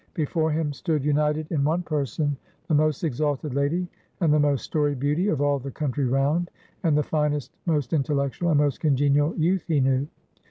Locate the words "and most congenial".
8.49-9.35